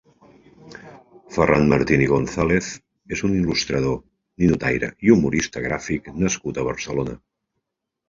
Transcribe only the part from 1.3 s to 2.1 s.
Ferran Martín i